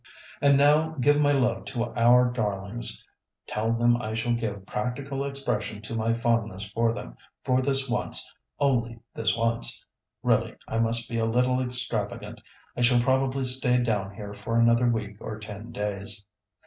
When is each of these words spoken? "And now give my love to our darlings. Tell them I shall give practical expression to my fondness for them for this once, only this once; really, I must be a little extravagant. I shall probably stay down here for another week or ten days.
"And 0.41 0.57
now 0.57 0.95
give 0.99 1.21
my 1.21 1.31
love 1.31 1.65
to 1.65 1.93
our 1.93 2.27
darlings. 2.31 3.07
Tell 3.45 3.71
them 3.71 4.01
I 4.01 4.15
shall 4.15 4.33
give 4.33 4.65
practical 4.65 5.23
expression 5.23 5.79
to 5.83 5.95
my 5.95 6.11
fondness 6.11 6.67
for 6.71 6.91
them 6.91 7.15
for 7.43 7.61
this 7.61 7.87
once, 7.87 8.33
only 8.59 8.99
this 9.13 9.37
once; 9.37 9.85
really, 10.23 10.55
I 10.67 10.79
must 10.79 11.07
be 11.07 11.19
a 11.19 11.25
little 11.25 11.61
extravagant. 11.61 12.41
I 12.75 12.81
shall 12.81 12.99
probably 12.99 13.45
stay 13.45 13.77
down 13.83 14.15
here 14.15 14.33
for 14.33 14.57
another 14.57 14.87
week 14.87 15.17
or 15.19 15.37
ten 15.37 15.71
days. 15.71 16.25